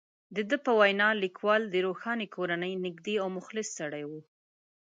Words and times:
د 0.35 0.37
ده 0.49 0.57
په 0.65 0.71
وینا، 0.79 1.09
لیکوال 1.23 1.61
د 1.69 1.75
روښاني 1.87 2.27
کورنۍ 2.35 2.73
نږدې 2.85 3.15
او 3.23 3.27
مخلص 3.37 3.67
سړی 3.79 4.03
وو. 4.09 4.19